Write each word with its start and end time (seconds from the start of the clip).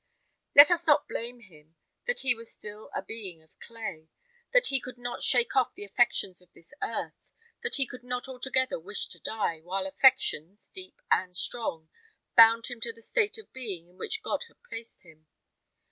Let 0.55 0.71
us 0.71 0.87
not 0.87 1.07
blame 1.07 1.41
him, 1.41 1.75
that 2.07 2.21
he 2.21 2.33
was 2.33 2.49
still 2.51 2.89
a 2.91 3.03
being 3.03 3.43
of 3.43 3.51
clay; 3.59 4.09
that 4.51 4.65
he 4.65 4.79
could 4.79 4.97
not 4.97 5.21
shake 5.21 5.55
off 5.55 5.75
the 5.75 5.83
affections 5.83 6.41
of 6.41 6.51
this 6.53 6.73
earth; 6.81 7.33
that 7.61 7.75
he 7.75 7.85
could 7.85 8.03
not 8.03 8.27
altogether 8.27 8.79
wish 8.79 9.05
to 9.09 9.19
die, 9.19 9.59
while 9.59 9.85
affections, 9.85 10.69
deep 10.73 11.03
and 11.11 11.37
strong, 11.37 11.87
bound 12.35 12.65
him 12.65 12.81
to 12.81 12.91
the 12.91 13.03
state 13.03 13.37
of 13.37 13.53
being 13.53 13.89
in 13.89 13.97
which 13.99 14.23
God 14.23 14.45
had 14.47 14.63
placed 14.63 15.03
him. 15.03 15.27